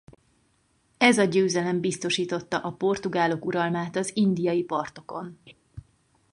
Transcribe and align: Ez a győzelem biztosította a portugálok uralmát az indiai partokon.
Ez 0.97 1.17
a 1.17 1.23
győzelem 1.23 1.79
biztosította 1.81 2.57
a 2.57 2.71
portugálok 2.73 3.45
uralmát 3.45 3.95
az 3.95 4.11
indiai 4.15 4.63
partokon. 4.63 5.39